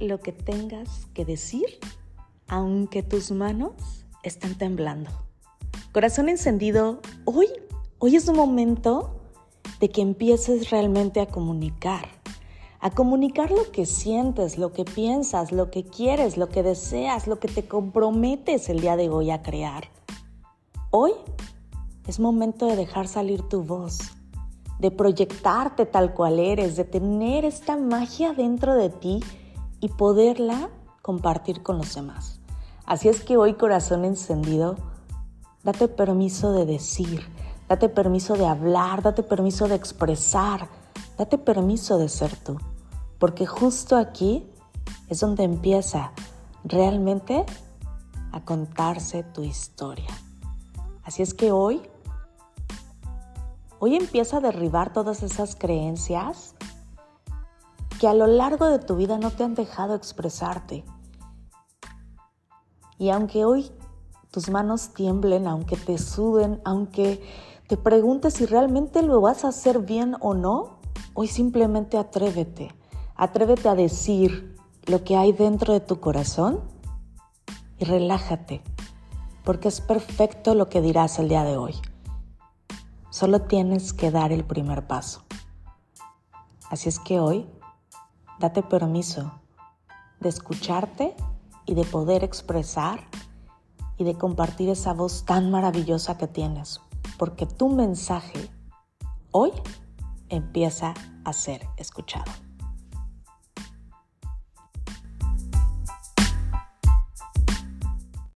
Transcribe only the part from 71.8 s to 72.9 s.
atrévete.